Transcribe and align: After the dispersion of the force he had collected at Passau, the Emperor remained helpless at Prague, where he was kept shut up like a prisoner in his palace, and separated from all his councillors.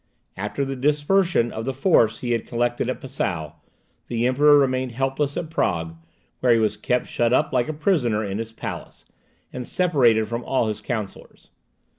After 0.35 0.65
the 0.65 0.75
dispersion 0.75 1.51
of 1.51 1.63
the 1.65 1.75
force 1.75 2.21
he 2.21 2.31
had 2.31 2.47
collected 2.47 2.89
at 2.89 2.99
Passau, 2.99 3.51
the 4.07 4.25
Emperor 4.25 4.57
remained 4.57 4.93
helpless 4.93 5.37
at 5.37 5.51
Prague, 5.51 5.95
where 6.39 6.51
he 6.51 6.59
was 6.59 6.75
kept 6.75 7.05
shut 7.07 7.31
up 7.31 7.53
like 7.53 7.67
a 7.67 7.73
prisoner 7.73 8.23
in 8.25 8.39
his 8.39 8.51
palace, 8.51 9.05
and 9.53 9.67
separated 9.67 10.27
from 10.27 10.43
all 10.43 10.69
his 10.69 10.81
councillors. 10.81 11.51